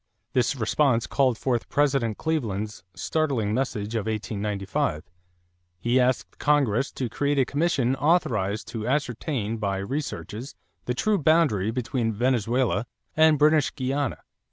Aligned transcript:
This 0.33 0.55
response 0.55 1.05
called 1.05 1.37
forth 1.37 1.69
President 1.69 2.17
Cleveland's 2.17 2.81
startling 2.95 3.53
message 3.53 3.93
of 3.93 4.07
1895. 4.07 5.03
He 5.77 5.99
asked 5.99 6.39
Congress 6.39 6.91
to 6.93 7.07
create 7.07 7.37
a 7.37 7.45
commission 7.45 7.95
authorized 7.95 8.67
to 8.69 8.87
ascertain 8.87 9.57
by 9.57 9.77
researches 9.77 10.55
the 10.85 10.95
true 10.95 11.19
boundary 11.19 11.69
between 11.69 12.11
Venezuela 12.13 12.87
and 13.15 13.37
British 13.37 13.75
Guiana. 13.75 14.23